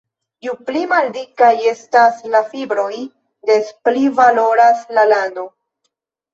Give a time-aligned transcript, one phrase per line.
[0.45, 2.89] Ju pli maldikaj estas la fibroj,
[3.53, 5.49] des pli valoras la lano.